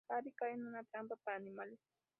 Harry 0.09 0.31
cae 0.31 0.53
en 0.53 0.65
una 0.65 0.83
trampa 0.83 1.15
para 1.23 1.37
animales. 1.37 1.77